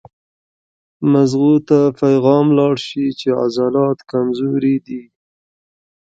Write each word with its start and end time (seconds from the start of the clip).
مزغو 1.11 1.53
ته 1.67 1.79
پېغام 1.99 2.47
لاړ 2.59 2.75
شي 2.87 3.05
چې 3.19 3.27
عضلات 3.41 3.97
کمزوري 4.11 4.75
دي 4.85 5.01